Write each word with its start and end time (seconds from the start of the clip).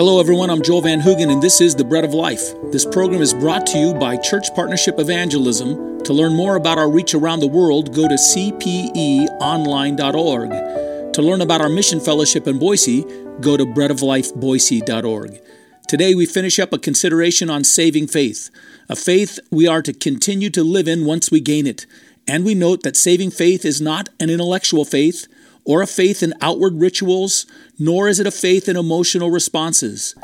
Hello, 0.00 0.16
everyone. 0.18 0.48
I'm 0.48 0.62
Joel 0.62 0.80
Van 0.80 0.98
Hoogen, 0.98 1.30
and 1.30 1.42
this 1.42 1.60
is 1.60 1.74
The 1.74 1.84
Bread 1.84 2.04
of 2.04 2.14
Life. 2.14 2.54
This 2.72 2.86
program 2.86 3.20
is 3.20 3.34
brought 3.34 3.66
to 3.66 3.76
you 3.76 3.92
by 3.92 4.16
Church 4.16 4.46
Partnership 4.54 4.98
Evangelism. 4.98 6.02
To 6.04 6.14
learn 6.14 6.34
more 6.34 6.56
about 6.56 6.78
our 6.78 6.90
reach 6.90 7.12
around 7.12 7.40
the 7.40 7.46
world, 7.46 7.94
go 7.94 8.08
to 8.08 8.14
cpeonline.org. 8.14 11.12
To 11.12 11.20
learn 11.20 11.42
about 11.42 11.60
our 11.60 11.68
mission 11.68 12.00
fellowship 12.00 12.48
in 12.48 12.58
Boise, 12.58 13.04
go 13.42 13.58
to 13.58 13.66
breadoflifeboise.org. 13.66 15.38
Today, 15.86 16.14
we 16.14 16.24
finish 16.24 16.58
up 16.58 16.72
a 16.72 16.78
consideration 16.78 17.50
on 17.50 17.62
saving 17.62 18.06
faith, 18.06 18.48
a 18.88 18.96
faith 18.96 19.38
we 19.50 19.68
are 19.68 19.82
to 19.82 19.92
continue 19.92 20.48
to 20.48 20.64
live 20.64 20.88
in 20.88 21.04
once 21.04 21.30
we 21.30 21.42
gain 21.42 21.66
it. 21.66 21.84
And 22.26 22.46
we 22.46 22.54
note 22.54 22.84
that 22.84 22.96
saving 22.96 23.32
faith 23.32 23.66
is 23.66 23.82
not 23.82 24.08
an 24.18 24.30
intellectual 24.30 24.86
faith 24.86 25.28
or 25.64 25.82
a 25.82 25.86
faith 25.86 26.22
in 26.22 26.34
outward 26.40 26.80
rituals, 26.80 27.46
nor 27.78 28.08
is 28.08 28.20
it 28.20 28.26
a 28.26 28.30
faith 28.30 28.68
in 28.68 28.76
emotional 28.76 29.30
responses. 29.30 30.14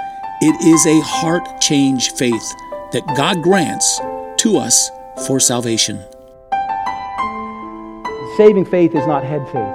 It 0.40 0.64
is 0.64 0.86
a 0.86 1.00
heart 1.00 1.60
change 1.60 2.10
faith 2.12 2.52
that 2.92 3.06
God 3.16 3.42
grants 3.42 4.00
to 4.38 4.58
us 4.58 4.90
for 5.26 5.40
salvation. 5.40 5.98
Saving 8.36 8.66
faith 8.66 8.94
is 8.94 9.06
not 9.06 9.24
head 9.24 9.44
faith. 9.46 9.74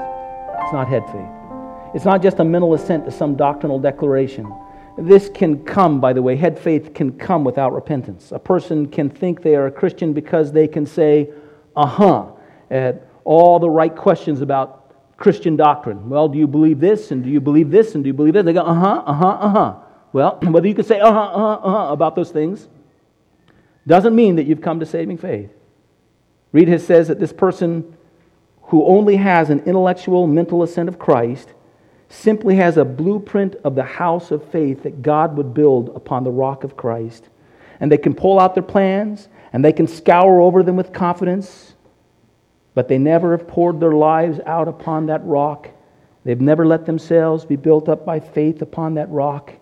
It's 0.62 0.74
not 0.74 0.88
head 0.88 1.04
faith. 1.08 1.96
It's 1.96 2.06
not 2.06 2.22
just 2.22 2.40
a 2.40 2.44
mental 2.44 2.74
assent 2.74 3.06
to 3.06 3.12
some 3.12 3.36
doctrinal 3.36 3.80
declaration. 3.80 4.52
This 4.98 5.30
can 5.30 5.64
come, 5.66 6.00
by 6.00 6.14
the 6.14 6.22
way, 6.22 6.36
head 6.36 6.60
faith 6.60 6.94
can 6.94 7.18
come 7.18 7.44
without 7.44 7.74
repentance. 7.74 8.32
A 8.32 8.40
person 8.40 8.88
can 8.88 9.10
think 9.10 9.42
they 9.42 9.56
are 9.56 9.66
a 9.66 9.72
Christian 9.72 10.14
because 10.14 10.52
they 10.52 10.68
can 10.68 10.86
say, 10.86 11.30
uh 11.76 11.88
huh, 11.88 12.28
at 12.70 13.08
all 13.24 13.60
the 13.60 13.70
right 13.70 13.96
questions 13.96 14.42
about 14.42 14.81
Christian 15.22 15.56
doctrine. 15.56 16.10
Well, 16.10 16.28
do 16.28 16.38
you 16.38 16.48
believe 16.48 16.80
this? 16.80 17.12
And 17.12 17.24
do 17.24 17.30
you 17.30 17.40
believe 17.40 17.72
this? 17.72 17.96
And 17.96 18.04
do 18.04 18.08
you 18.08 18.14
believe 18.14 18.34
that? 18.34 18.44
They 18.44 18.54
go, 18.54 18.62
uh 18.62 18.74
huh, 18.74 19.04
uh 19.06 19.14
huh, 19.14 19.28
uh 19.28 19.50
huh. 19.50 19.76
Well, 20.12 20.40
whether 20.42 20.68
you 20.68 20.76
can 20.76 20.84
say 20.84 21.00
uh 21.00 21.12
huh, 21.12 21.20
uh 21.20 21.38
huh, 21.38 21.54
uh 21.54 21.88
huh 21.88 21.94
about 21.94 22.16
those 22.16 22.32
things 22.32 22.68
doesn't 23.88 24.16
mean 24.16 24.36
that 24.36 24.46
you've 24.46 24.62
come 24.62 24.80
to 24.80 24.86
saving 24.86 25.18
faith. 25.18 25.52
Reidhead 26.54 26.82
says 26.82 27.08
that 27.08 27.20
this 27.20 27.34
person 27.34 27.98
who 28.64 28.86
only 28.86 29.16
has 29.16 29.50
an 29.50 29.60
intellectual 29.62 30.28
mental 30.28 30.64
assent 30.64 30.90
of 30.90 31.00
Christ 31.00 31.54
simply 32.10 32.58
has 32.58 32.78
a 32.78 32.86
blueprint 32.86 33.56
of 33.64 33.76
the 33.76 33.84
house 33.84 34.32
of 34.32 34.44
faith 34.52 34.84
that 34.84 35.02
God 35.02 35.38
would 35.38 35.54
build 35.54 35.90
upon 35.96 36.24
the 36.24 36.32
rock 36.32 36.64
of 36.64 36.76
Christ. 36.76 37.30
And 37.80 37.92
they 37.92 37.98
can 37.98 38.14
pull 38.14 38.40
out 38.40 38.54
their 38.54 38.64
plans 38.64 39.30
and 39.54 39.64
they 39.64 39.74
can 39.74 39.88
scour 39.88 40.42
over 40.42 40.62
them 40.62 40.76
with 40.76 40.94
confidence 40.94 41.74
but 42.74 42.88
they 42.88 42.98
never 42.98 43.36
have 43.38 43.48
poured 43.48 43.80
their 43.80 43.92
lives 43.92 44.40
out 44.46 44.68
upon 44.68 45.08
that 45.08 45.24
rock. 45.26 45.70
They've 46.24 46.40
never 46.40 46.66
let 46.66 46.86
themselves 46.86 47.46
be 47.46 47.56
built 47.56 47.90
up 47.90 48.06
by 48.06 48.20
faith 48.20 48.62
upon 48.62 48.94
that 48.96 49.10
rock. 49.10 49.54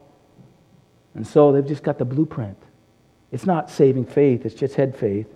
And 1.16 1.26
so 1.26 1.52
they've 1.52 1.66
just 1.66 1.84
got 1.84 1.98
the 1.98 2.06
blueprint. 2.06 2.58
It's 3.32 3.46
not 3.46 3.70
saving 3.70 4.06
faith, 4.06 4.46
it's 4.46 4.56
just 4.56 4.76
head 4.76 4.96
faith. 4.96 5.28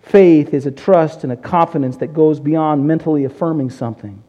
Faith 0.00 0.54
is 0.54 0.66
a 0.66 0.70
trust 0.70 1.24
and 1.24 1.32
a 1.32 1.36
confidence 1.36 1.96
that 1.96 2.14
goes 2.14 2.38
beyond 2.38 2.86
mentally 2.86 3.24
affirming 3.24 3.70
something. 3.70 4.22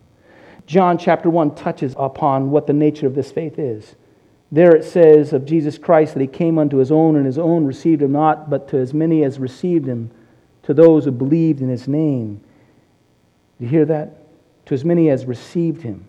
John 0.66 0.98
chapter 0.98 1.30
1 1.30 1.56
touches 1.56 1.96
upon 1.98 2.50
what 2.50 2.68
the 2.68 2.74
nature 2.74 3.08
of 3.08 3.16
this 3.16 3.32
faith 3.32 3.60
is. 3.60 3.96
There 4.52 4.76
it 4.76 4.84
says 4.84 5.34
of 5.34 5.46
Jesus 5.46 5.78
Christ 5.78 6.14
that 6.14 6.22
he 6.22 6.28
came 6.28 6.58
unto 6.58 6.78
his 6.78 6.92
own, 6.92 7.16
and 7.16 7.26
his 7.26 7.38
own 7.38 7.66
received 7.66 8.02
him 8.02 8.14
not, 8.14 8.50
but 8.50 8.68
to 8.70 8.78
as 8.78 8.94
many 8.94 9.24
as 9.24 9.40
received 9.40 9.86
him, 9.86 10.10
to 10.64 10.74
those 10.74 11.06
who 11.06 11.12
believed 11.12 11.62
in 11.62 11.70
his 11.70 11.88
name. 11.88 12.42
You 13.60 13.68
hear 13.68 13.86
that? 13.86 14.24
To 14.66 14.74
as 14.74 14.84
many 14.86 15.10
as 15.10 15.26
received 15.26 15.82
him, 15.82 16.06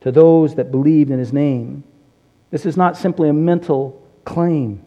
to 0.00 0.10
those 0.10 0.54
that 0.54 0.70
believed 0.70 1.10
in 1.10 1.18
his 1.18 1.32
name. 1.32 1.84
This 2.50 2.64
is 2.64 2.76
not 2.76 2.96
simply 2.96 3.28
a 3.28 3.32
mental 3.32 4.02
claim. 4.24 4.82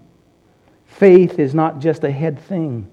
Faith 0.85 1.39
is 1.39 1.53
not 1.53 1.79
just 1.79 2.03
a 2.03 2.11
head 2.11 2.39
thing, 2.39 2.89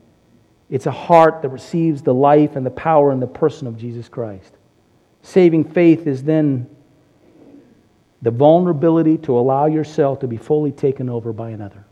it's 0.69 0.87
a 0.87 0.91
heart 0.91 1.43
that 1.43 1.49
receives 1.49 2.03
the 2.03 2.13
life 2.13 2.57
and 2.57 2.67
the 2.67 2.71
power 2.71 3.13
and 3.13 3.23
the 3.23 3.27
person 3.27 3.67
of 3.67 3.79
Jesus 3.79 4.09
Christ. 4.09 4.53
Saving 5.23 5.65
faith 5.65 6.07
is 6.07 6.23
then 6.23 6.69
the 8.23 8.31
vulnerability 8.31 9.19
to 9.19 9.39
allow 9.39 9.67
yourself 9.67 10.21
to 10.21 10.27
be 10.27 10.37
fully 10.37 10.73
taken 10.73 11.09
over 11.09 11.33
by 11.33 11.51
another. 11.51 11.85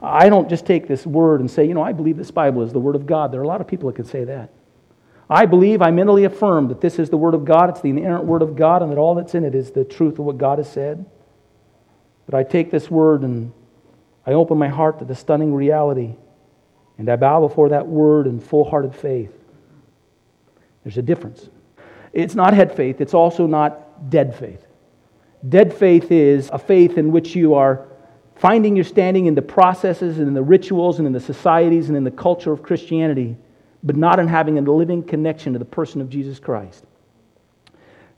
I 0.00 0.28
don't 0.28 0.48
just 0.48 0.66
take 0.66 0.86
this 0.86 1.06
word 1.06 1.40
and 1.40 1.50
say, 1.50 1.64
you 1.64 1.74
know, 1.74 1.82
I 1.82 1.92
believe 1.92 2.16
this 2.16 2.30
Bible 2.30 2.62
is 2.62 2.72
the 2.72 2.78
Word 2.78 2.94
of 2.94 3.06
God. 3.06 3.32
There 3.32 3.40
are 3.40 3.44
a 3.44 3.48
lot 3.48 3.60
of 3.60 3.66
people 3.66 3.88
that 3.88 3.96
can 3.96 4.04
say 4.04 4.24
that. 4.24 4.50
I 5.30 5.44
believe, 5.44 5.82
I 5.82 5.90
mentally 5.90 6.24
affirm 6.24 6.68
that 6.68 6.80
this 6.80 6.98
is 6.98 7.10
the 7.10 7.16
Word 7.16 7.34
of 7.34 7.44
God, 7.44 7.68
it's 7.68 7.80
the 7.80 7.90
inerrant 7.90 8.24
Word 8.24 8.40
of 8.40 8.56
God, 8.56 8.82
and 8.82 8.90
that 8.90 8.98
all 8.98 9.14
that's 9.14 9.34
in 9.34 9.44
it 9.44 9.54
is 9.54 9.70
the 9.70 9.84
truth 9.84 10.18
of 10.18 10.24
what 10.24 10.38
God 10.38 10.58
has 10.58 10.70
said. 10.70 11.04
But 12.24 12.34
I 12.34 12.44
take 12.44 12.70
this 12.70 12.90
Word 12.90 13.22
and 13.22 13.52
I 14.26 14.32
open 14.32 14.58
my 14.58 14.68
heart 14.68 14.98
to 15.00 15.04
the 15.04 15.14
stunning 15.14 15.54
reality, 15.54 16.14
and 16.96 17.08
I 17.08 17.16
bow 17.16 17.46
before 17.46 17.70
that 17.70 17.86
Word 17.86 18.26
in 18.26 18.40
full 18.40 18.68
hearted 18.68 18.94
faith. 18.94 19.32
There's 20.82 20.98
a 20.98 21.02
difference. 21.02 21.48
It's 22.14 22.34
not 22.34 22.54
head 22.54 22.74
faith, 22.74 23.00
it's 23.00 23.14
also 23.14 23.46
not 23.46 24.10
dead 24.10 24.34
faith. 24.34 24.64
Dead 25.46 25.74
faith 25.74 26.10
is 26.10 26.48
a 26.52 26.58
faith 26.58 26.96
in 26.96 27.12
which 27.12 27.36
you 27.36 27.54
are 27.54 27.86
finding 28.34 28.76
your 28.76 28.84
standing 28.84 29.26
in 29.26 29.34
the 29.34 29.42
processes 29.42 30.18
and 30.18 30.28
in 30.28 30.34
the 30.34 30.42
rituals 30.42 30.98
and 30.98 31.06
in 31.06 31.12
the 31.12 31.20
societies 31.20 31.88
and 31.88 31.96
in 31.96 32.04
the 32.04 32.10
culture 32.10 32.52
of 32.52 32.62
Christianity 32.62 33.36
but 33.82 33.96
not 33.96 34.18
in 34.18 34.28
having 34.28 34.58
a 34.58 34.62
living 34.62 35.02
connection 35.02 35.52
to 35.52 35.58
the 35.58 35.64
person 35.64 36.00
of 36.00 36.08
Jesus 36.08 36.38
Christ. 36.38 36.84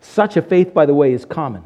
Such 0.00 0.37
a 0.37 0.43
faith, 0.43 0.72
by 0.72 0.87
the 0.87 0.94
way, 0.94 1.12
is 1.12 1.25
common. 1.25 1.62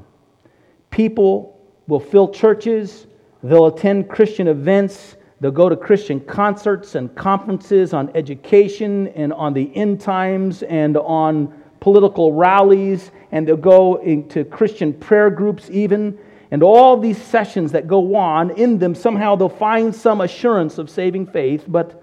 People 0.90 1.60
will 1.86 2.00
fill 2.00 2.28
churches, 2.28 3.06
they'll 3.42 3.66
attend 3.66 4.08
Christian 4.08 4.48
events, 4.48 5.16
they'll 5.40 5.50
go 5.50 5.68
to 5.68 5.76
Christian 5.76 6.20
concerts 6.20 6.94
and 6.94 7.14
conferences 7.14 7.92
on 7.92 8.10
education 8.14 9.08
and 9.08 9.32
on 9.32 9.52
the 9.52 9.74
end 9.76 10.00
times 10.00 10.62
and 10.64 10.96
on 10.96 11.52
political 11.80 12.32
rallies, 12.32 13.10
and 13.30 13.46
they'll 13.46 13.56
go 13.56 13.96
into 13.96 14.44
Christian 14.44 14.92
prayer 14.92 15.30
groups, 15.30 15.68
even. 15.70 16.18
And 16.50 16.62
all 16.62 16.96
these 16.96 17.20
sessions 17.20 17.72
that 17.72 17.86
go 17.86 18.14
on, 18.14 18.50
in 18.52 18.78
them, 18.78 18.94
somehow 18.94 19.36
they'll 19.36 19.48
find 19.48 19.94
some 19.94 20.20
assurance 20.20 20.78
of 20.78 20.88
saving 20.88 21.26
faith, 21.26 21.64
but 21.68 22.02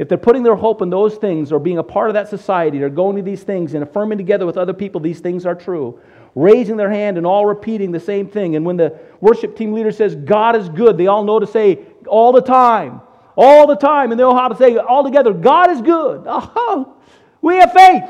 if 0.00 0.08
they're 0.08 0.16
putting 0.16 0.42
their 0.42 0.56
hope 0.56 0.80
in 0.80 0.88
those 0.88 1.16
things 1.16 1.52
or 1.52 1.58
being 1.58 1.76
a 1.76 1.82
part 1.82 2.08
of 2.08 2.14
that 2.14 2.26
society, 2.26 2.78
they're 2.78 2.88
going 2.88 3.16
to 3.16 3.22
these 3.22 3.42
things 3.42 3.74
and 3.74 3.82
affirming 3.82 4.16
together 4.16 4.46
with 4.46 4.56
other 4.56 4.72
people 4.72 4.98
these 4.98 5.20
things 5.20 5.44
are 5.44 5.54
true, 5.54 6.00
raising 6.34 6.78
their 6.78 6.90
hand 6.90 7.18
and 7.18 7.26
all 7.26 7.44
repeating 7.44 7.92
the 7.92 8.00
same 8.00 8.26
thing. 8.26 8.56
And 8.56 8.64
when 8.64 8.78
the 8.78 8.98
worship 9.20 9.58
team 9.58 9.74
leader 9.74 9.92
says, 9.92 10.14
God 10.14 10.56
is 10.56 10.70
good, 10.70 10.96
they 10.96 11.06
all 11.06 11.22
know 11.22 11.38
to 11.38 11.46
say 11.46 11.80
all 12.06 12.32
the 12.32 12.40
time, 12.40 13.02
all 13.36 13.66
the 13.66 13.76
time, 13.76 14.10
and 14.10 14.18
they 14.18 14.22
know 14.22 14.34
how 14.34 14.48
to 14.48 14.56
say 14.56 14.78
all 14.78 15.04
together, 15.04 15.34
God 15.34 15.70
is 15.70 15.82
good. 15.82 16.22
Oh, 16.26 16.96
we 17.42 17.56
have 17.56 17.70
faith. 17.74 18.04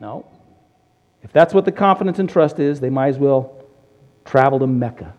No. 0.00 0.26
If 1.22 1.32
that's 1.32 1.54
what 1.54 1.64
the 1.64 1.70
confidence 1.70 2.18
and 2.18 2.28
trust 2.28 2.58
is, 2.58 2.80
they 2.80 2.90
might 2.90 3.10
as 3.10 3.18
well 3.18 3.64
travel 4.24 4.58
to 4.58 4.66
Mecca 4.66 5.14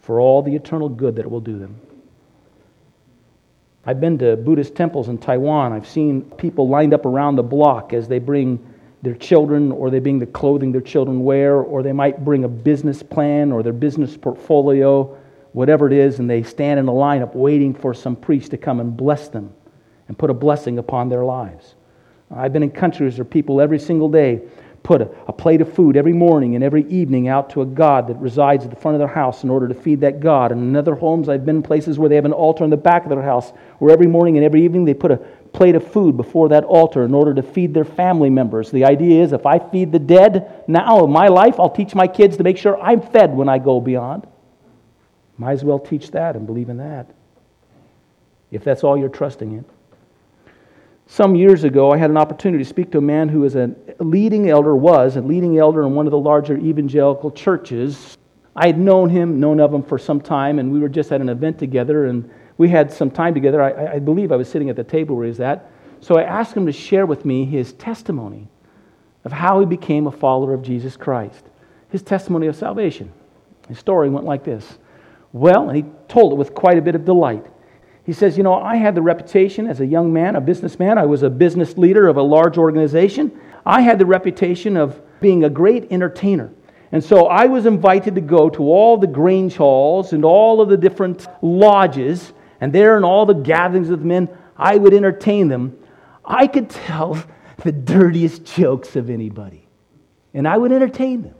for 0.00 0.18
all 0.18 0.40
the 0.40 0.56
eternal 0.56 0.88
good 0.88 1.16
that 1.16 1.26
it 1.26 1.30
will 1.30 1.42
do 1.42 1.58
them. 1.58 1.78
I've 3.86 4.00
been 4.00 4.18
to 4.18 4.36
Buddhist 4.36 4.74
temples 4.74 5.08
in 5.08 5.16
Taiwan. 5.18 5.72
I've 5.72 5.88
seen 5.88 6.22
people 6.32 6.68
lined 6.68 6.92
up 6.92 7.06
around 7.06 7.36
the 7.36 7.42
block 7.42 7.94
as 7.94 8.08
they 8.08 8.18
bring 8.18 8.64
their 9.02 9.14
children 9.14 9.72
or 9.72 9.88
they 9.88 10.00
bring 10.00 10.18
the 10.18 10.26
clothing 10.26 10.72
their 10.72 10.82
children 10.82 11.24
wear, 11.24 11.56
or 11.56 11.82
they 11.82 11.92
might 11.92 12.22
bring 12.22 12.44
a 12.44 12.48
business 12.48 13.02
plan 13.02 13.50
or 13.50 13.62
their 13.62 13.72
business 13.72 14.16
portfolio, 14.16 15.16
whatever 15.52 15.86
it 15.86 15.94
is, 15.94 16.18
and 16.18 16.28
they 16.28 16.42
stand 16.42 16.78
in 16.78 16.86
a 16.88 16.92
lineup 16.92 17.34
waiting 17.34 17.72
for 17.72 17.94
some 17.94 18.14
priest 18.14 18.50
to 18.50 18.58
come 18.58 18.80
and 18.80 18.94
bless 18.96 19.28
them 19.28 19.50
and 20.08 20.18
put 20.18 20.28
a 20.28 20.34
blessing 20.34 20.78
upon 20.78 21.08
their 21.08 21.24
lives. 21.24 21.74
I've 22.30 22.52
been 22.52 22.62
in 22.62 22.70
countries 22.70 23.16
where 23.16 23.24
people 23.24 23.60
every 23.60 23.78
single 23.78 24.10
day 24.10 24.42
put 24.82 25.02
a, 25.02 25.10
a, 25.28 25.32
plate 25.32 25.60
of 25.60 25.72
food 25.72 25.96
every 25.96 26.12
morning 26.12 26.54
and 26.54 26.64
every 26.64 26.88
evening 26.88 27.28
out 27.28 27.50
to 27.50 27.62
a 27.62 27.66
God 27.66 28.08
that 28.08 28.16
resides 28.16 28.64
at 28.64 28.70
the 28.70 28.76
front 28.76 28.94
of 28.94 28.98
their 28.98 29.08
house 29.08 29.44
in 29.44 29.50
order 29.50 29.68
to 29.68 29.74
feed 29.74 30.00
that 30.00 30.20
God. 30.20 30.52
And 30.52 30.62
in 30.62 30.76
other 30.76 30.94
homes, 30.94 31.28
I've 31.28 31.44
been 31.44 31.62
places 31.62 31.98
where 31.98 32.08
they 32.08 32.14
have 32.14 32.24
an 32.24 32.32
altar 32.32 32.64
in 32.64 32.70
the 32.70 32.76
back 32.76 33.04
of 33.04 33.10
their 33.10 33.22
house 33.22 33.50
where 33.78 33.92
every 33.92 34.06
morning 34.06 34.36
and 34.36 34.44
every 34.44 34.64
evening 34.64 34.84
they 34.84 34.94
put 34.94 35.10
a 35.10 35.18
plate 35.52 35.74
of 35.74 35.86
food 35.92 36.16
before 36.16 36.48
that 36.48 36.64
altar 36.64 37.04
in 37.04 37.14
order 37.14 37.34
to 37.34 37.42
feed 37.42 37.74
their 37.74 37.84
family 37.84 38.30
members. 38.30 38.70
The 38.70 38.84
idea 38.84 39.22
is 39.22 39.32
if 39.32 39.46
I 39.46 39.58
feed 39.58 39.92
the 39.92 39.98
dead 39.98 40.64
now 40.66 41.04
in 41.04 41.10
my 41.10 41.28
life, 41.28 41.58
I'll 41.58 41.70
teach 41.70 41.94
my 41.94 42.06
kids 42.06 42.36
to 42.38 42.42
make 42.42 42.56
sure 42.56 42.80
I'm 42.80 43.00
fed 43.00 43.34
when 43.34 43.48
I 43.48 43.58
go 43.58 43.80
beyond. 43.80 44.26
Might 45.36 45.52
as 45.52 45.64
well 45.64 45.78
teach 45.78 46.10
that 46.12 46.36
and 46.36 46.46
believe 46.46 46.68
in 46.68 46.78
that. 46.78 47.06
If 48.50 48.64
that's 48.64 48.84
all 48.84 48.96
you're 48.96 49.08
trusting 49.08 49.52
in. 49.52 49.64
Some 51.12 51.34
years 51.34 51.64
ago, 51.64 51.90
I 51.90 51.96
had 51.96 52.08
an 52.10 52.16
opportunity 52.16 52.62
to 52.62 52.70
speak 52.70 52.92
to 52.92 52.98
a 52.98 53.00
man 53.00 53.28
who 53.28 53.42
is 53.42 53.56
a 53.56 53.74
leading 53.98 54.48
elder, 54.48 54.76
was 54.76 55.16
a 55.16 55.20
leading 55.20 55.58
elder 55.58 55.82
in 55.82 55.92
one 55.96 56.06
of 56.06 56.12
the 56.12 56.18
larger 56.18 56.56
evangelical 56.56 57.32
churches. 57.32 58.16
I 58.54 58.68
had 58.68 58.78
known 58.78 59.10
him, 59.10 59.40
known 59.40 59.58
of 59.58 59.74
him 59.74 59.82
for 59.82 59.98
some 59.98 60.20
time, 60.20 60.60
and 60.60 60.70
we 60.70 60.78
were 60.78 60.88
just 60.88 61.10
at 61.10 61.20
an 61.20 61.28
event 61.28 61.58
together, 61.58 62.06
and 62.06 62.30
we 62.58 62.68
had 62.68 62.92
some 62.92 63.10
time 63.10 63.34
together. 63.34 63.60
I, 63.60 63.94
I 63.94 63.98
believe 63.98 64.30
I 64.30 64.36
was 64.36 64.48
sitting 64.48 64.70
at 64.70 64.76
the 64.76 64.84
table 64.84 65.16
where 65.16 65.24
he 65.24 65.30
was 65.30 65.40
at. 65.40 65.68
So 66.00 66.16
I 66.16 66.22
asked 66.22 66.56
him 66.56 66.64
to 66.66 66.72
share 66.72 67.06
with 67.06 67.24
me 67.24 67.44
his 67.44 67.72
testimony 67.72 68.46
of 69.24 69.32
how 69.32 69.58
he 69.58 69.66
became 69.66 70.06
a 70.06 70.12
follower 70.12 70.54
of 70.54 70.62
Jesus 70.62 70.96
Christ, 70.96 71.44
his 71.88 72.02
testimony 72.02 72.46
of 72.46 72.54
salvation. 72.54 73.12
His 73.66 73.80
story 73.80 74.10
went 74.10 74.26
like 74.26 74.44
this. 74.44 74.78
Well, 75.32 75.70
and 75.70 75.76
he 75.76 75.84
told 76.06 76.34
it 76.34 76.36
with 76.36 76.54
quite 76.54 76.78
a 76.78 76.82
bit 76.82 76.94
of 76.94 77.04
delight. 77.04 77.46
He 78.04 78.12
says, 78.12 78.36
You 78.36 78.42
know, 78.42 78.54
I 78.54 78.76
had 78.76 78.94
the 78.94 79.02
reputation 79.02 79.66
as 79.66 79.80
a 79.80 79.86
young 79.86 80.12
man, 80.12 80.36
a 80.36 80.40
businessman. 80.40 80.98
I 80.98 81.06
was 81.06 81.22
a 81.22 81.30
business 81.30 81.76
leader 81.76 82.08
of 82.08 82.16
a 82.16 82.22
large 82.22 82.58
organization. 82.58 83.38
I 83.64 83.82
had 83.82 83.98
the 83.98 84.06
reputation 84.06 84.76
of 84.76 85.00
being 85.20 85.44
a 85.44 85.50
great 85.50 85.92
entertainer. 85.92 86.50
And 86.92 87.04
so 87.04 87.26
I 87.26 87.46
was 87.46 87.66
invited 87.66 88.16
to 88.16 88.20
go 88.20 88.50
to 88.50 88.62
all 88.62 88.96
the 88.96 89.06
Grange 89.06 89.56
halls 89.56 90.12
and 90.12 90.24
all 90.24 90.60
of 90.60 90.68
the 90.68 90.76
different 90.76 91.26
lodges, 91.40 92.32
and 92.60 92.72
there 92.72 92.96
in 92.96 93.04
all 93.04 93.26
the 93.26 93.34
gatherings 93.34 93.90
of 93.90 94.04
men, 94.04 94.28
I 94.56 94.76
would 94.76 94.92
entertain 94.92 95.48
them. 95.48 95.78
I 96.24 96.46
could 96.46 96.68
tell 96.68 97.22
the 97.58 97.72
dirtiest 97.72 98.44
jokes 98.44 98.96
of 98.96 99.08
anybody, 99.08 99.68
and 100.34 100.48
I 100.48 100.58
would 100.58 100.72
entertain 100.72 101.22
them. 101.22 101.34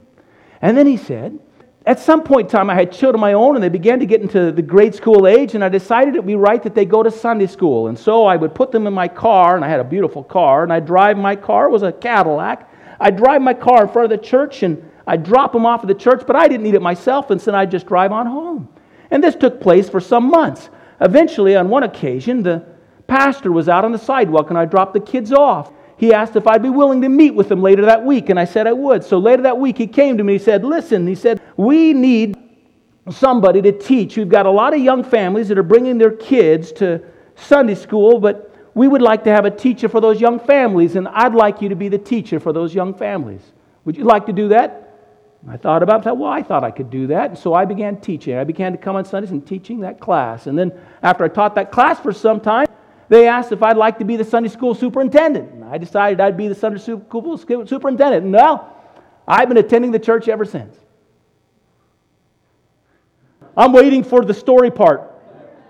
And 0.61 0.77
then 0.77 0.87
he 0.87 0.97
said, 0.97 1.39
at 1.85 1.99
some 1.99 2.23
point 2.23 2.45
in 2.45 2.51
time, 2.51 2.69
I 2.69 2.75
had 2.75 2.91
children 2.91 3.15
of 3.15 3.21
my 3.21 3.33
own, 3.33 3.55
and 3.55 3.63
they 3.63 3.69
began 3.69 3.99
to 3.99 4.05
get 4.05 4.21
into 4.21 4.51
the 4.51 4.61
grade 4.61 4.93
school 4.93 5.25
age, 5.25 5.55
and 5.55 5.63
I 5.63 5.69
decided 5.69 6.15
it 6.15 6.19
would 6.19 6.27
be 6.27 6.35
right 6.35 6.61
that 6.61 6.75
they 6.75 6.85
go 6.85 7.01
to 7.01 7.09
Sunday 7.09 7.47
school. 7.47 7.87
And 7.87 7.97
so 7.97 8.25
I 8.25 8.35
would 8.35 8.53
put 8.53 8.71
them 8.71 8.85
in 8.85 8.93
my 8.93 9.07
car, 9.07 9.55
and 9.55 9.65
I 9.65 9.69
had 9.69 9.79
a 9.79 9.83
beautiful 9.83 10.23
car, 10.23 10.61
and 10.63 10.71
I'd 10.71 10.85
drive 10.85 11.17
my 11.17 11.35
car. 11.35 11.65
It 11.65 11.71
was 11.71 11.81
a 11.81 11.91
Cadillac. 11.91 12.69
I'd 12.99 13.17
drive 13.17 13.41
my 13.41 13.55
car 13.55 13.83
in 13.83 13.89
front 13.89 14.11
of 14.11 14.19
the 14.19 14.23
church, 14.23 14.61
and 14.61 14.91
I'd 15.07 15.23
drop 15.23 15.53
them 15.53 15.65
off 15.65 15.81
at 15.81 15.87
the 15.87 15.95
church, 15.95 16.23
but 16.27 16.35
I 16.35 16.47
didn't 16.47 16.63
need 16.63 16.75
it 16.75 16.83
myself, 16.83 17.31
and 17.31 17.41
so 17.41 17.53
I'd 17.55 17.71
just 17.71 17.87
drive 17.87 18.11
on 18.11 18.27
home. 18.27 18.69
And 19.09 19.23
this 19.23 19.35
took 19.35 19.59
place 19.59 19.89
for 19.89 19.99
some 19.99 20.29
months. 20.29 20.69
Eventually, 21.01 21.55
on 21.55 21.67
one 21.67 21.81
occasion, 21.81 22.43
the 22.43 22.63
pastor 23.07 23.51
was 23.51 23.67
out 23.67 23.83
on 23.83 23.91
the 23.91 23.97
sidewalk, 23.97 24.49
and 24.49 24.57
I 24.57 24.65
dropped 24.65 24.93
the 24.93 24.99
kids 24.99 25.33
off 25.33 25.73
he 26.01 26.11
asked 26.11 26.35
if 26.35 26.47
I'd 26.47 26.63
be 26.63 26.69
willing 26.71 26.99
to 27.03 27.09
meet 27.09 27.35
with 27.35 27.51
him 27.51 27.61
later 27.61 27.85
that 27.85 28.03
week, 28.03 28.31
and 28.31 28.39
I 28.39 28.45
said 28.45 28.65
I 28.65 28.73
would. 28.73 29.03
So 29.03 29.19
later 29.19 29.43
that 29.43 29.59
week, 29.59 29.77
he 29.77 29.85
came 29.85 30.17
to 30.17 30.23
me. 30.23 30.33
He 30.33 30.39
said, 30.39 30.65
Listen, 30.65 31.05
he 31.05 31.13
said, 31.13 31.39
we 31.57 31.93
need 31.93 32.35
somebody 33.11 33.61
to 33.61 33.71
teach. 33.71 34.17
We've 34.17 34.27
got 34.27 34.47
a 34.47 34.49
lot 34.49 34.73
of 34.73 34.81
young 34.81 35.03
families 35.03 35.47
that 35.49 35.59
are 35.59 35.63
bringing 35.63 35.99
their 35.99 36.09
kids 36.09 36.71
to 36.73 37.03
Sunday 37.35 37.75
school, 37.75 38.19
but 38.19 38.51
we 38.73 38.87
would 38.87 39.03
like 39.03 39.23
to 39.25 39.29
have 39.29 39.45
a 39.45 39.51
teacher 39.51 39.87
for 39.87 40.01
those 40.01 40.19
young 40.19 40.39
families, 40.39 40.95
and 40.95 41.07
I'd 41.07 41.35
like 41.35 41.61
you 41.61 41.69
to 41.69 41.75
be 41.75 41.87
the 41.87 41.99
teacher 41.99 42.39
for 42.39 42.51
those 42.51 42.73
young 42.73 42.95
families. 42.95 43.41
Would 43.85 43.95
you 43.95 44.05
like 44.05 44.25
to 44.25 44.33
do 44.33 44.47
that? 44.47 44.97
I 45.47 45.57
thought 45.57 45.83
about. 45.83 46.03
Thought, 46.03 46.17
well, 46.17 46.31
I 46.31 46.41
thought 46.41 46.63
I 46.63 46.71
could 46.71 46.89
do 46.89 47.05
that. 47.07 47.29
And 47.29 47.37
so 47.37 47.53
I 47.53 47.65
began 47.65 48.01
teaching. 48.01 48.37
I 48.37 48.43
began 48.43 48.71
to 48.71 48.77
come 48.79 48.95
on 48.95 49.05
Sundays 49.05 49.29
and 49.29 49.45
teaching 49.45 49.81
that 49.81 49.99
class. 49.99 50.47
And 50.47 50.57
then 50.57 50.71
after 51.03 51.23
I 51.23 51.27
taught 51.27 51.53
that 51.55 51.71
class 51.71 51.99
for 51.99 52.11
some 52.11 52.39
time, 52.39 52.65
they 53.11 53.27
asked 53.27 53.51
if 53.51 53.61
I'd 53.61 53.75
like 53.75 53.99
to 53.99 54.05
be 54.05 54.15
the 54.15 54.23
Sunday 54.23 54.47
school 54.47 54.73
superintendent. 54.73 55.51
And 55.51 55.65
I 55.65 55.77
decided 55.77 56.21
I'd 56.21 56.37
be 56.37 56.47
the 56.47 56.55
Sunday 56.55 56.79
school 56.79 57.37
superintendent. 57.37 58.23
And 58.23 58.31
well, 58.31 58.73
I've 59.27 59.49
been 59.49 59.57
attending 59.57 59.91
the 59.91 59.99
church 59.99 60.29
ever 60.29 60.45
since. 60.45 60.73
I'm 63.57 63.73
waiting 63.73 64.05
for 64.05 64.23
the 64.23 64.33
story 64.33 64.71
part. 64.71 65.11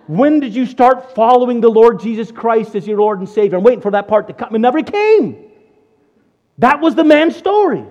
When 0.05 0.39
did 0.39 0.53
you 0.53 0.67
start 0.67 1.15
following 1.15 1.61
the 1.61 1.69
Lord 1.69 1.99
Jesus 1.99 2.31
Christ 2.31 2.75
as 2.75 2.85
your 2.85 2.99
Lord 2.99 3.17
and 3.17 3.27
Savior? 3.27 3.57
I'm 3.57 3.63
waiting 3.63 3.81
for 3.81 3.89
that 3.89 4.07
part 4.07 4.27
to 4.27 4.33
come. 4.33 4.53
It 4.53 4.59
never 4.59 4.83
came. 4.83 5.49
That 6.59 6.79
was 6.79 6.93
the 6.93 7.03
man's 7.03 7.35
story 7.35 7.83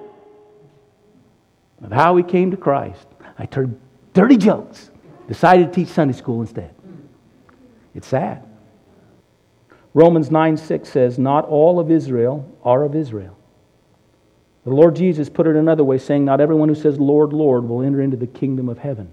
of 1.83 1.91
how 1.91 2.17
he 2.17 2.23
came 2.23 2.53
to 2.53 2.57
Christ. 2.57 3.05
I 3.37 3.47
turned 3.47 3.81
dirty 4.15 4.37
jokes, 4.37 4.93
decided 5.27 5.73
to 5.73 5.75
teach 5.75 5.89
Sunday 5.89 6.17
school 6.17 6.41
instead. 6.41 6.73
It's 7.97 8.07
sad. 8.07 8.47
Romans 9.93 10.31
9 10.31 10.57
6 10.57 10.89
says, 10.89 11.19
Not 11.19 11.45
all 11.47 11.81
of 11.81 11.91
Israel 11.91 12.49
are 12.63 12.85
of 12.85 12.95
Israel. 12.95 13.37
The 14.65 14.71
Lord 14.71 14.95
Jesus 14.95 15.29
put 15.29 15.47
it 15.47 15.57
another 15.57 15.85
way, 15.85 15.99
saying, 15.99 16.25
Not 16.25 16.41
everyone 16.41 16.69
who 16.69 16.75
says, 16.75 16.99
Lord, 16.99 17.33
Lord, 17.33 17.69
will 17.69 17.83
enter 17.83 18.01
into 18.01 18.17
the 18.17 18.27
kingdom 18.27 18.69
of 18.69 18.79
heaven. 18.79 19.13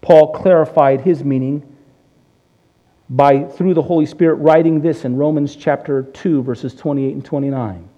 Paul 0.00 0.32
clarified 0.32 1.00
his 1.00 1.24
meaning 1.24 1.76
by, 3.08 3.44
through 3.44 3.74
the 3.74 3.82
Holy 3.82 4.06
Spirit, 4.06 4.34
writing 4.36 4.80
this 4.80 5.04
in 5.04 5.16
Romans 5.16 5.56
chapter 5.56 6.02
2, 6.02 6.42
verses 6.42 6.74
28 6.74 7.14
and 7.14 7.24
29. 7.24 7.88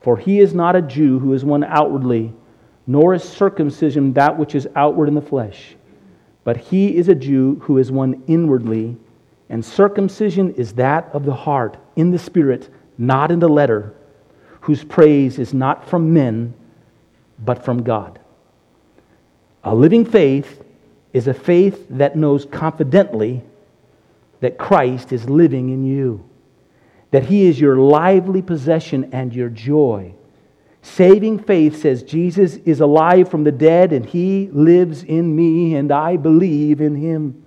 For 0.00 0.16
he 0.18 0.40
is 0.40 0.52
not 0.52 0.76
a 0.76 0.82
Jew 0.82 1.18
who 1.18 1.32
is 1.32 1.44
one 1.44 1.64
outwardly, 1.64 2.32
nor 2.86 3.14
is 3.14 3.22
circumcision 3.22 4.12
that 4.14 4.36
which 4.36 4.54
is 4.54 4.68
outward 4.76 5.08
in 5.08 5.14
the 5.14 5.22
flesh, 5.22 5.76
but 6.44 6.56
he 6.56 6.96
is 6.96 7.08
a 7.08 7.14
Jew 7.14 7.60
who 7.62 7.78
is 7.78 7.90
one 7.90 8.22
inwardly 8.26 8.96
and 9.52 9.62
circumcision 9.62 10.54
is 10.54 10.72
that 10.72 11.10
of 11.12 11.26
the 11.26 11.34
heart, 11.34 11.76
in 11.94 12.10
the 12.10 12.18
spirit, 12.18 12.70
not 12.96 13.30
in 13.30 13.38
the 13.38 13.50
letter, 13.50 13.94
whose 14.62 14.82
praise 14.82 15.38
is 15.38 15.52
not 15.52 15.86
from 15.86 16.14
men, 16.14 16.54
but 17.38 17.62
from 17.62 17.82
God. 17.82 18.18
A 19.62 19.74
living 19.74 20.06
faith 20.06 20.64
is 21.12 21.28
a 21.28 21.34
faith 21.34 21.86
that 21.90 22.16
knows 22.16 22.46
confidently 22.46 23.42
that 24.40 24.56
Christ 24.56 25.12
is 25.12 25.28
living 25.28 25.68
in 25.68 25.84
you, 25.84 26.26
that 27.10 27.26
he 27.26 27.44
is 27.44 27.60
your 27.60 27.76
lively 27.76 28.40
possession 28.40 29.10
and 29.12 29.34
your 29.34 29.50
joy. 29.50 30.14
Saving 30.80 31.38
faith 31.38 31.82
says 31.82 32.02
Jesus 32.02 32.56
is 32.56 32.80
alive 32.80 33.30
from 33.30 33.44
the 33.44 33.52
dead 33.52 33.92
and 33.92 34.06
he 34.06 34.48
lives 34.50 35.02
in 35.02 35.36
me 35.36 35.74
and 35.74 35.92
I 35.92 36.16
believe 36.16 36.80
in 36.80 36.96
him. 36.96 37.41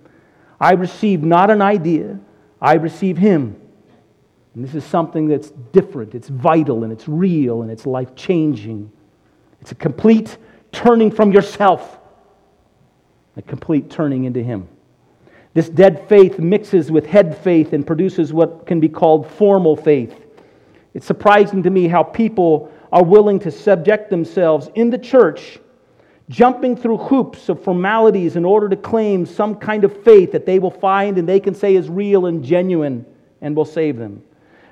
I 0.60 0.74
receive 0.74 1.24
not 1.24 1.50
an 1.50 1.62
idea, 1.62 2.20
I 2.62 2.76
receive 2.76 3.18
Him. 3.18 3.60
And 4.54 4.64
this 4.64 4.74
is 4.74 4.86
something 4.86 5.28
that's 5.28 5.52
different, 5.72 6.16
it's 6.16 6.30
vital, 6.30 6.84
and 6.84 6.94
it's 6.94 7.08
real, 7.08 7.62
and 7.62 7.70
it's 7.70 7.86
life 7.86 8.16
changing. 8.16 8.92
It's 9.62 9.72
a 9.72 9.76
complete 9.76 10.38
turning 10.72 11.12
from 11.12 11.32
yourself, 11.32 12.00
a 13.36 13.42
complete 13.42 13.90
turning 13.90 14.24
into 14.24 14.42
Him. 14.42 14.68
This 15.54 15.70
dead 15.70 16.08
faith 16.10 16.38
mixes 16.38 16.92
with 16.92 17.06
head 17.06 17.38
faith 17.38 17.74
and 17.74 17.86
produces 17.86 18.34
what 18.34 18.66
can 18.66 18.80
be 18.80 18.90
called 18.90 19.30
formal 19.30 19.76
faith. 19.76 20.22
It's 20.94 21.06
surprising 21.06 21.64
to 21.64 21.70
me 21.70 21.88
how 21.88 22.04
people 22.04 22.72
are 22.92 23.04
willing 23.04 23.40
to 23.40 23.52
subject 23.52 24.10
themselves 24.10 24.70
in 24.76 24.90
the 24.90 24.98
church 24.98 25.60
jumping 26.30 26.76
through 26.76 26.98
hoops 26.98 27.50
of 27.50 27.64
formalities 27.64 28.36
in 28.36 28.46
order 28.46 28.68
to 28.68 28.76
claim 28.76 29.26
some 29.26 29.56
kind 29.56 29.84
of 29.84 30.04
faith 30.04 30.32
that 30.32 30.46
they 30.46 30.60
will 30.60 30.72
find 30.72 31.18
and 31.18 31.30
they 31.30 31.40
can 31.40 31.54
say 31.54 31.76
is 31.76 31.90
real 31.90 32.26
and 32.26 32.44
genuine 32.44 33.06
and 33.42 33.56
will 33.56 33.66
save 33.66 33.98
them. 33.98 34.24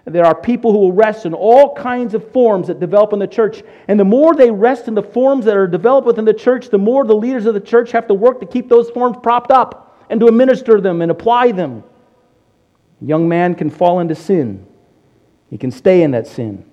There 0.05 0.25
are 0.25 0.35
people 0.35 0.73
who 0.73 0.79
will 0.79 0.91
rest 0.91 1.25
in 1.25 1.33
all 1.33 1.75
kinds 1.75 2.13
of 2.13 2.29
forms 2.31 2.67
that 2.67 2.79
develop 2.79 3.13
in 3.13 3.19
the 3.19 3.27
church. 3.27 3.63
And 3.87 3.97
the 3.97 4.03
more 4.03 4.35
they 4.35 4.51
rest 4.51 4.89
in 4.89 4.95
the 4.95 5.03
forms 5.03 5.45
that 5.45 5.55
are 5.55 5.67
developed 5.67 6.05
within 6.05 6.25
the 6.25 6.33
church, 6.33 6.69
the 6.69 6.77
more 6.77 7.05
the 7.05 7.15
leaders 7.15 7.45
of 7.45 7.53
the 7.53 7.61
church 7.61 7.91
have 7.91 8.07
to 8.07 8.13
work 8.13 8.41
to 8.41 8.45
keep 8.45 8.67
those 8.67 8.89
forms 8.89 9.15
propped 9.23 9.51
up 9.51 10.05
and 10.09 10.19
to 10.19 10.27
administer 10.27 10.81
them 10.81 11.01
and 11.01 11.09
apply 11.09 11.53
them. 11.53 11.83
A 13.01 13.05
young 13.05 13.29
man 13.29 13.55
can 13.55 13.69
fall 13.69 14.01
into 14.01 14.15
sin. 14.15 14.65
He 15.49 15.57
can 15.57 15.71
stay 15.71 16.03
in 16.03 16.11
that 16.11 16.27
sin. 16.27 16.65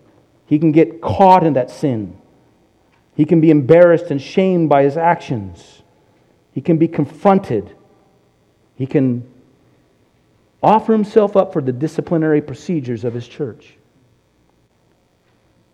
He 0.47 0.59
can 0.59 0.73
get 0.73 1.01
caught 1.01 1.47
in 1.47 1.53
that 1.53 1.71
sin. 1.71 2.20
He 3.21 3.27
can 3.27 3.43
be 3.43 3.51
embarrassed 3.51 4.11
and 4.11 4.19
shamed 4.19 4.71
by 4.71 4.83
his 4.83 4.97
actions. 4.97 5.83
He 6.53 6.63
can 6.63 6.79
be 6.79 6.89
confronted. 6.89 7.77
He 8.77 8.87
can 8.87 9.31
offer 10.63 10.95
himself 10.95 11.37
up 11.37 11.53
for 11.53 11.61
the 11.61 11.71
disciplinary 11.71 12.41
procedures 12.41 13.05
of 13.05 13.13
his 13.13 13.29
church. 13.29 13.77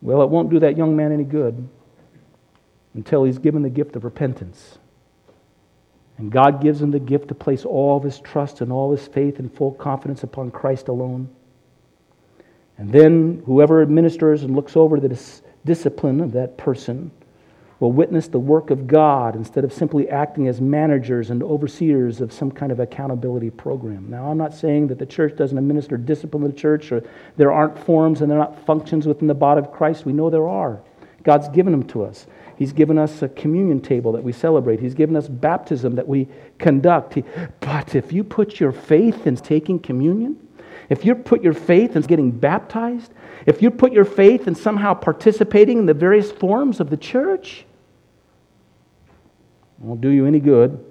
Well, 0.02 0.22
it 0.22 0.28
won't 0.28 0.50
do 0.50 0.58
that 0.58 0.76
young 0.76 0.96
man 0.96 1.12
any 1.12 1.22
good 1.22 1.68
until 2.94 3.22
he's 3.22 3.38
given 3.38 3.62
the 3.62 3.70
gift 3.70 3.94
of 3.94 4.02
repentance. 4.02 4.78
And 6.18 6.32
God 6.32 6.60
gives 6.60 6.82
him 6.82 6.90
the 6.90 6.98
gift 6.98 7.28
to 7.28 7.36
place 7.36 7.64
all 7.64 7.96
of 7.96 8.02
his 8.02 8.18
trust 8.18 8.60
and 8.60 8.72
all 8.72 8.90
his 8.90 9.06
faith 9.06 9.38
and 9.38 9.54
full 9.54 9.70
confidence 9.70 10.24
upon 10.24 10.50
Christ 10.50 10.88
alone. 10.88 11.28
And 12.76 12.90
then 12.90 13.44
whoever 13.46 13.82
administers 13.82 14.42
and 14.42 14.56
looks 14.56 14.76
over 14.76 14.98
the 14.98 15.10
dis- 15.10 15.42
discipline 15.64 16.20
of 16.20 16.32
that 16.32 16.58
person 16.58 17.12
will 17.78 17.92
witness 17.92 18.28
the 18.28 18.38
work 18.38 18.70
of 18.70 18.86
God 18.86 19.36
instead 19.36 19.64
of 19.64 19.72
simply 19.72 20.08
acting 20.08 20.48
as 20.48 20.60
managers 20.60 21.30
and 21.30 21.42
overseers 21.42 22.20
of 22.20 22.32
some 22.32 22.50
kind 22.50 22.72
of 22.72 22.80
accountability 22.80 23.50
program. 23.50 24.08
Now, 24.08 24.30
I'm 24.30 24.38
not 24.38 24.54
saying 24.54 24.86
that 24.88 24.98
the 24.98 25.06
church 25.06 25.36
doesn't 25.36 25.58
administer 25.58 25.96
discipline 25.96 26.44
in 26.44 26.50
the 26.50 26.56
church 26.56 26.90
or 26.90 27.02
there 27.36 27.52
aren't 27.52 27.78
forms 27.78 28.22
and 28.22 28.30
there 28.30 28.38
are 28.38 28.46
not 28.46 28.64
functions 28.64 29.06
within 29.06 29.28
the 29.28 29.34
body 29.34 29.60
of 29.60 29.72
Christ. 29.72 30.06
We 30.06 30.14
know 30.14 30.30
there 30.30 30.48
are. 30.48 30.80
God's 31.22 31.48
given 31.48 31.72
them 31.72 31.82
to 31.88 32.04
us. 32.04 32.26
He's 32.56 32.72
given 32.72 32.96
us 32.96 33.20
a 33.20 33.28
communion 33.28 33.80
table 33.80 34.12
that 34.12 34.22
we 34.22 34.32
celebrate. 34.32 34.80
He's 34.80 34.94
given 34.94 35.16
us 35.16 35.28
baptism 35.28 35.96
that 35.96 36.08
we 36.08 36.28
conduct. 36.58 37.18
But 37.60 37.94
if 37.94 38.12
you 38.12 38.24
put 38.24 38.58
your 38.58 38.72
faith 38.72 39.26
in 39.26 39.36
taking 39.36 39.78
communion, 39.78 40.45
if 40.88 41.04
you 41.04 41.14
put 41.14 41.42
your 41.42 41.52
faith 41.52 41.96
in 41.96 42.02
getting 42.02 42.30
baptized, 42.30 43.12
if 43.46 43.62
you 43.62 43.70
put 43.70 43.92
your 43.92 44.04
faith 44.04 44.46
in 44.46 44.54
somehow 44.54 44.94
participating 44.94 45.78
in 45.78 45.86
the 45.86 45.94
various 45.94 46.30
forms 46.30 46.80
of 46.80 46.90
the 46.90 46.96
church, 46.96 47.64
it 49.78 49.84
won't 49.84 50.00
do 50.00 50.08
you 50.08 50.26
any 50.26 50.40
good. 50.40 50.84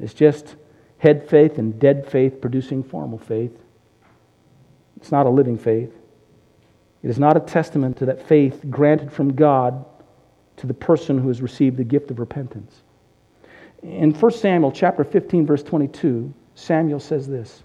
It's 0.00 0.14
just 0.14 0.56
head 0.98 1.28
faith 1.28 1.58
and 1.58 1.78
dead 1.78 2.08
faith 2.08 2.40
producing 2.40 2.82
formal 2.82 3.18
faith. 3.18 3.56
It's 4.96 5.12
not 5.12 5.26
a 5.26 5.30
living 5.30 5.58
faith. 5.58 5.92
It 7.02 7.10
is 7.10 7.18
not 7.18 7.36
a 7.36 7.40
testament 7.40 7.98
to 7.98 8.06
that 8.06 8.26
faith 8.26 8.64
granted 8.70 9.12
from 9.12 9.34
God 9.34 9.84
to 10.56 10.66
the 10.66 10.74
person 10.74 11.18
who 11.18 11.28
has 11.28 11.42
received 11.42 11.76
the 11.76 11.84
gift 11.84 12.10
of 12.10 12.18
repentance. 12.18 12.82
In 13.82 14.14
1 14.14 14.32
Samuel 14.32 14.72
chapter 14.72 15.04
15 15.04 15.44
verse 15.46 15.62
22, 15.62 16.32
Samuel 16.54 17.00
says 17.00 17.28
this: 17.28 17.62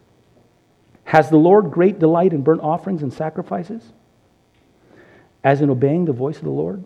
Has 1.09 1.31
the 1.31 1.37
Lord 1.37 1.71
great 1.71 1.97
delight 1.97 2.33
in 2.33 2.43
burnt 2.43 2.61
offerings 2.61 3.01
and 3.01 3.11
sacrifices? 3.11 3.81
As 5.43 5.59
in 5.59 5.71
obeying 5.71 6.05
the 6.05 6.13
voice 6.13 6.37
of 6.37 6.43
the 6.43 6.51
Lord? 6.51 6.83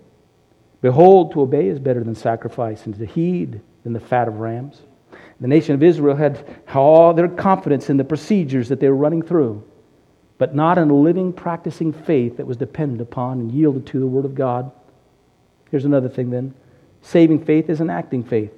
Behold, 0.81 1.33
to 1.33 1.41
obey 1.41 1.67
is 1.67 1.77
better 1.77 2.01
than 2.05 2.15
sacrifice, 2.15 2.85
and 2.85 2.97
to 2.97 3.05
heed 3.05 3.59
than 3.83 3.91
the 3.91 3.99
fat 3.99 4.29
of 4.29 4.39
rams. 4.39 4.81
The 5.41 5.49
nation 5.49 5.75
of 5.75 5.83
Israel 5.83 6.15
had 6.15 6.41
all 6.73 7.13
their 7.13 7.27
confidence 7.27 7.89
in 7.89 7.97
the 7.97 8.05
procedures 8.05 8.69
that 8.69 8.79
they 8.79 8.87
were 8.87 8.95
running 8.95 9.23
through, 9.23 9.61
but 10.37 10.55
not 10.55 10.77
in 10.77 10.89
a 10.89 10.95
living, 10.95 11.33
practicing 11.33 11.91
faith 11.91 12.37
that 12.37 12.47
was 12.47 12.55
dependent 12.55 13.01
upon 13.01 13.41
and 13.41 13.51
yielded 13.51 13.85
to 13.87 13.99
the 13.99 14.07
Word 14.07 14.23
of 14.23 14.35
God. 14.35 14.71
Here's 15.69 15.83
another 15.83 16.07
thing 16.07 16.29
then 16.29 16.53
saving 17.01 17.43
faith 17.43 17.69
is 17.69 17.81
an 17.81 17.89
acting 17.89 18.23
faith. 18.23 18.53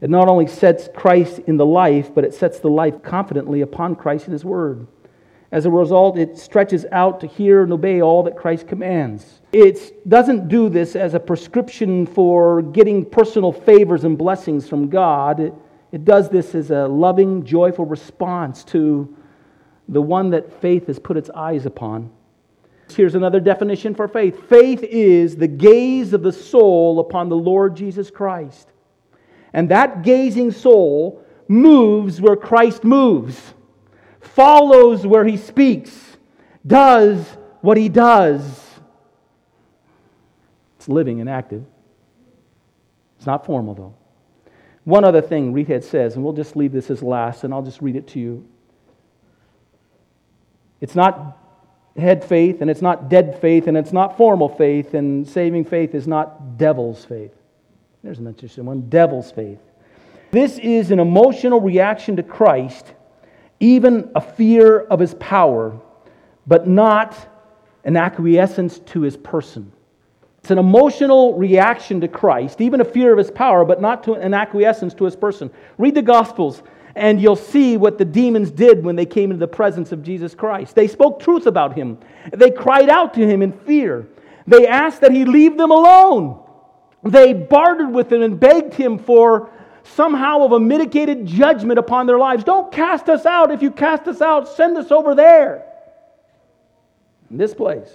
It 0.00 0.10
not 0.10 0.28
only 0.28 0.46
sets 0.46 0.88
Christ 0.94 1.40
in 1.46 1.56
the 1.56 1.66
life, 1.66 2.14
but 2.14 2.24
it 2.24 2.34
sets 2.34 2.58
the 2.58 2.70
life 2.70 3.02
confidently 3.02 3.60
upon 3.60 3.96
Christ 3.96 4.24
and 4.24 4.32
His 4.32 4.44
Word. 4.44 4.86
As 5.52 5.66
a 5.66 5.70
result, 5.70 6.16
it 6.16 6.38
stretches 6.38 6.86
out 6.92 7.20
to 7.20 7.26
hear 7.26 7.64
and 7.64 7.72
obey 7.72 8.00
all 8.00 8.22
that 8.22 8.36
Christ 8.36 8.68
commands. 8.68 9.40
It 9.52 10.08
doesn't 10.08 10.48
do 10.48 10.68
this 10.68 10.94
as 10.94 11.14
a 11.14 11.20
prescription 11.20 12.06
for 12.06 12.62
getting 12.62 13.04
personal 13.04 13.52
favors 13.52 14.04
and 14.04 14.16
blessings 14.16 14.68
from 14.68 14.88
God. 14.88 15.40
It, 15.40 15.54
it 15.90 16.04
does 16.04 16.28
this 16.28 16.54
as 16.54 16.70
a 16.70 16.86
loving, 16.86 17.44
joyful 17.44 17.84
response 17.84 18.62
to 18.64 19.16
the 19.88 20.00
one 20.00 20.30
that 20.30 20.60
faith 20.60 20.86
has 20.86 21.00
put 21.00 21.16
its 21.16 21.30
eyes 21.30 21.66
upon. 21.66 22.10
Here's 22.88 23.16
another 23.16 23.40
definition 23.40 23.94
for 23.94 24.06
faith 24.08 24.48
faith 24.48 24.82
is 24.84 25.36
the 25.36 25.48
gaze 25.48 26.12
of 26.12 26.22
the 26.22 26.32
soul 26.32 27.00
upon 27.00 27.28
the 27.28 27.36
Lord 27.36 27.76
Jesus 27.76 28.10
Christ. 28.10 28.72
And 29.52 29.68
that 29.70 30.02
gazing 30.02 30.52
soul 30.52 31.24
moves 31.48 32.20
where 32.20 32.36
Christ 32.36 32.84
moves, 32.84 33.54
follows 34.20 35.06
where 35.06 35.24
he 35.24 35.36
speaks, 35.36 36.16
does 36.66 37.26
what 37.60 37.76
he 37.76 37.88
does. 37.88 38.42
It's 40.76 40.88
living 40.88 41.20
and 41.20 41.28
active. 41.28 41.64
It's 43.18 43.26
not 43.26 43.44
formal, 43.44 43.74
though. 43.74 43.94
One 44.84 45.04
other 45.04 45.20
thing 45.20 45.52
Reidhead 45.52 45.84
says, 45.84 46.14
and 46.14 46.24
we'll 46.24 46.32
just 46.32 46.56
leave 46.56 46.72
this 46.72 46.90
as 46.90 47.02
last, 47.02 47.44
and 47.44 47.52
I'll 47.52 47.62
just 47.62 47.82
read 47.82 47.96
it 47.96 48.08
to 48.08 48.18
you. 48.18 48.48
It's 50.80 50.94
not 50.94 51.36
head 51.98 52.24
faith, 52.24 52.62
and 52.62 52.70
it's 52.70 52.80
not 52.80 53.10
dead 53.10 53.38
faith, 53.40 53.66
and 53.66 53.76
it's 53.76 53.92
not 53.92 54.16
formal 54.16 54.48
faith, 54.48 54.94
and 54.94 55.28
saving 55.28 55.66
faith 55.66 55.94
is 55.94 56.06
not 56.06 56.56
devil's 56.56 57.04
faith. 57.04 57.34
There's 58.02 58.18
an 58.18 58.26
interesting 58.26 58.64
one 58.64 58.88
devil's 58.88 59.30
faith. 59.30 59.58
This 60.30 60.58
is 60.58 60.90
an 60.90 61.00
emotional 61.00 61.60
reaction 61.60 62.16
to 62.16 62.22
Christ, 62.22 62.86
even 63.58 64.10
a 64.14 64.20
fear 64.20 64.80
of 64.80 65.00
his 65.00 65.14
power, 65.14 65.78
but 66.46 66.66
not 66.66 67.16
an 67.84 67.96
acquiescence 67.96 68.78
to 68.78 69.02
his 69.02 69.16
person. 69.16 69.72
It's 70.38 70.50
an 70.50 70.58
emotional 70.58 71.34
reaction 71.34 72.00
to 72.00 72.08
Christ, 72.08 72.62
even 72.62 72.80
a 72.80 72.84
fear 72.84 73.12
of 73.12 73.18
his 73.18 73.30
power, 73.30 73.64
but 73.64 73.82
not 73.82 74.02
to 74.04 74.14
an 74.14 74.32
acquiescence 74.32 74.94
to 74.94 75.04
his 75.04 75.16
person. 75.16 75.50
Read 75.76 75.94
the 75.94 76.02
Gospels, 76.02 76.62
and 76.94 77.20
you'll 77.20 77.36
see 77.36 77.76
what 77.76 77.98
the 77.98 78.04
demons 78.06 78.50
did 78.50 78.82
when 78.82 78.96
they 78.96 79.04
came 79.04 79.30
into 79.30 79.40
the 79.40 79.48
presence 79.48 79.92
of 79.92 80.02
Jesus 80.02 80.34
Christ. 80.34 80.74
They 80.74 80.88
spoke 80.88 81.20
truth 81.20 81.46
about 81.46 81.76
him, 81.76 81.98
they 82.32 82.50
cried 82.50 82.88
out 82.88 83.12
to 83.14 83.26
him 83.26 83.42
in 83.42 83.52
fear. 83.52 84.08
They 84.46 84.66
asked 84.66 85.02
that 85.02 85.12
he 85.12 85.26
leave 85.26 85.58
them 85.58 85.70
alone. 85.70 86.42
They 87.02 87.32
bartered 87.32 87.92
with 87.92 88.12
him 88.12 88.22
and 88.22 88.38
begged 88.38 88.74
him 88.74 88.98
for 88.98 89.50
somehow 89.84 90.42
of 90.42 90.52
a 90.52 90.60
mitigated 90.60 91.26
judgment 91.26 91.78
upon 91.78 92.06
their 92.06 92.18
lives. 92.18 92.44
Don't 92.44 92.70
cast 92.70 93.08
us 93.08 93.24
out. 93.24 93.50
If 93.50 93.62
you 93.62 93.70
cast 93.70 94.06
us 94.06 94.20
out, 94.20 94.48
send 94.48 94.76
us 94.76 94.90
over 94.90 95.14
there. 95.14 95.64
In 97.30 97.38
this 97.38 97.54
place. 97.54 97.88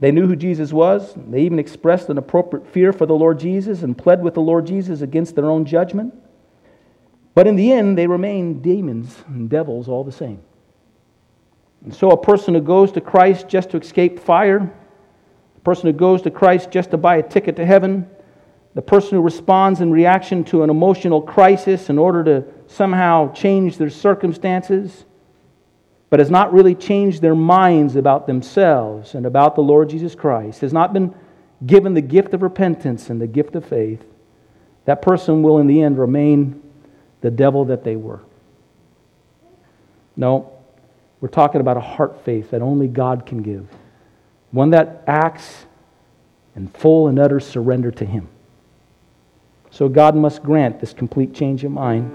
They 0.00 0.12
knew 0.12 0.26
who 0.26 0.36
Jesus 0.36 0.72
was. 0.72 1.14
They 1.16 1.42
even 1.42 1.58
expressed 1.58 2.10
an 2.10 2.18
appropriate 2.18 2.66
fear 2.66 2.92
for 2.92 3.06
the 3.06 3.14
Lord 3.14 3.38
Jesus 3.38 3.82
and 3.82 3.96
pled 3.96 4.22
with 4.22 4.34
the 4.34 4.40
Lord 4.40 4.66
Jesus 4.66 5.00
against 5.00 5.34
their 5.34 5.50
own 5.50 5.64
judgment. 5.64 6.14
But 7.34 7.46
in 7.46 7.56
the 7.56 7.72
end, 7.72 7.96
they 7.96 8.06
remained 8.06 8.62
demons 8.62 9.16
and 9.26 9.48
devils 9.48 9.88
all 9.88 10.04
the 10.04 10.12
same. 10.12 10.40
And 11.84 11.94
so, 11.94 12.10
a 12.10 12.22
person 12.22 12.54
who 12.54 12.60
goes 12.60 12.92
to 12.92 13.00
Christ 13.00 13.48
just 13.48 13.70
to 13.70 13.78
escape 13.78 14.18
fire 14.18 14.72
person 15.64 15.86
who 15.86 15.92
goes 15.92 16.22
to 16.22 16.30
Christ 16.30 16.70
just 16.70 16.90
to 16.90 16.96
buy 16.98 17.16
a 17.16 17.22
ticket 17.22 17.56
to 17.56 17.64
heaven, 17.64 18.08
the 18.74 18.82
person 18.82 19.12
who 19.12 19.22
responds 19.22 19.80
in 19.80 19.90
reaction 19.90 20.44
to 20.44 20.62
an 20.62 20.70
emotional 20.70 21.22
crisis 21.22 21.88
in 21.88 21.98
order 21.98 22.22
to 22.24 22.44
somehow 22.66 23.32
change 23.32 23.78
their 23.78 23.90
circumstances, 23.90 25.06
but 26.10 26.20
has 26.20 26.30
not 26.30 26.52
really 26.52 26.74
changed 26.74 27.22
their 27.22 27.34
minds 27.34 27.96
about 27.96 28.26
themselves 28.26 29.14
and 29.14 29.26
about 29.26 29.54
the 29.54 29.62
Lord 29.62 29.88
Jesus 29.88 30.14
Christ, 30.14 30.60
has 30.60 30.72
not 30.72 30.92
been 30.92 31.14
given 31.64 31.94
the 31.94 32.02
gift 32.02 32.34
of 32.34 32.42
repentance 32.42 33.08
and 33.08 33.20
the 33.20 33.26
gift 33.26 33.54
of 33.54 33.64
faith, 33.64 34.04
that 34.84 35.00
person 35.00 35.42
will 35.42 35.58
in 35.58 35.66
the 35.66 35.80
end 35.80 35.98
remain 35.98 36.60
the 37.22 37.30
devil 37.30 37.64
that 37.66 37.84
they 37.84 37.96
were. 37.96 38.20
No, 40.16 40.52
we're 41.20 41.28
talking 41.28 41.60
about 41.60 41.78
a 41.78 41.80
heart 41.80 42.22
faith 42.24 42.50
that 42.50 42.60
only 42.60 42.86
God 42.86 43.24
can 43.24 43.40
give 43.42 43.66
one 44.54 44.70
that 44.70 45.02
acts 45.08 45.66
in 46.54 46.68
full 46.68 47.08
and 47.08 47.18
utter 47.18 47.40
surrender 47.40 47.90
to 47.90 48.04
Him. 48.04 48.28
So 49.70 49.88
God 49.88 50.14
must 50.14 50.44
grant 50.44 50.78
this 50.78 50.92
complete 50.92 51.34
change 51.34 51.64
of 51.64 51.72
mind. 51.72 52.14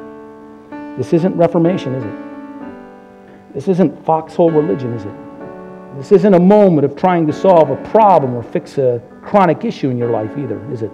This 0.97 1.11
isn't 1.11 1.35
Reformation, 1.35 1.93
is 1.95 2.03
it? 2.05 3.53
This 3.53 3.67
isn't 3.67 4.05
foxhole 4.05 4.51
religion, 4.51 4.93
is 4.93 5.03
it? 5.03 5.97
This 5.97 6.13
isn't 6.13 6.33
a 6.33 6.39
moment 6.39 6.85
of 6.85 6.95
trying 6.95 7.27
to 7.27 7.33
solve 7.33 7.71
a 7.71 7.89
problem 7.89 8.33
or 8.33 8.41
fix 8.41 8.77
a 8.77 9.01
chronic 9.21 9.65
issue 9.65 9.89
in 9.89 9.97
your 9.97 10.09
life 10.09 10.31
either, 10.37 10.61
is 10.71 10.81
it? 10.81 10.93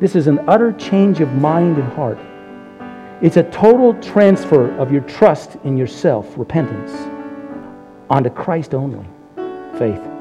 This 0.00 0.16
is 0.16 0.26
an 0.26 0.38
utter 0.48 0.72
change 0.72 1.20
of 1.20 1.30
mind 1.34 1.76
and 1.76 1.92
heart. 1.92 2.18
It's 3.20 3.36
a 3.36 3.42
total 3.50 3.92
transfer 4.00 4.74
of 4.78 4.90
your 4.90 5.02
trust 5.02 5.56
in 5.64 5.76
yourself, 5.76 6.32
repentance, 6.38 6.92
onto 8.08 8.30
Christ 8.30 8.72
only, 8.72 9.06
faith. 9.78 10.13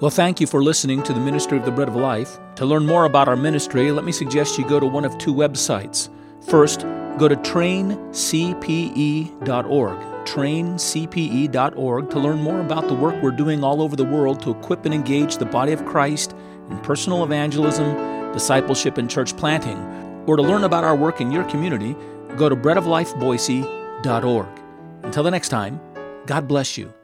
Well, 0.00 0.12
thank 0.12 0.40
you 0.40 0.46
for 0.46 0.62
listening 0.62 1.02
to 1.02 1.12
the 1.12 1.18
Ministry 1.18 1.58
of 1.58 1.64
the 1.64 1.72
Bread 1.72 1.88
of 1.88 1.96
Life. 1.96 2.38
To 2.54 2.64
learn 2.64 2.86
more 2.86 3.04
about 3.04 3.26
our 3.26 3.34
ministry, 3.34 3.90
let 3.90 4.04
me 4.04 4.12
suggest 4.12 4.56
you 4.56 4.64
go 4.64 4.78
to 4.78 4.86
one 4.86 5.04
of 5.04 5.18
two 5.18 5.34
websites. 5.34 6.08
First, 6.48 6.82
go 7.18 7.26
to 7.26 7.34
traincpe.org, 7.34 9.98
traincpe.org, 10.24 12.10
to 12.10 12.18
learn 12.20 12.38
more 12.38 12.60
about 12.60 12.86
the 12.86 12.94
work 12.94 13.20
we're 13.20 13.32
doing 13.32 13.64
all 13.64 13.82
over 13.82 13.96
the 13.96 14.04
world 14.04 14.40
to 14.42 14.52
equip 14.52 14.84
and 14.84 14.94
engage 14.94 15.36
the 15.36 15.44
body 15.44 15.72
of 15.72 15.84
Christ 15.84 16.32
in 16.70 16.78
personal 16.78 17.24
evangelism, 17.24 18.32
discipleship, 18.32 18.98
and 18.98 19.10
church 19.10 19.36
planting. 19.36 19.78
Or 20.28 20.36
to 20.36 20.42
learn 20.42 20.62
about 20.62 20.84
our 20.84 20.94
work 20.94 21.20
in 21.20 21.32
your 21.32 21.42
community, 21.46 21.96
go 22.36 22.48
to 22.48 22.54
breadoflifeboise.org. 22.54 24.48
Until 25.02 25.22
the 25.24 25.30
next 25.32 25.48
time, 25.48 25.80
God 26.26 26.46
bless 26.46 26.78
you. 26.78 26.94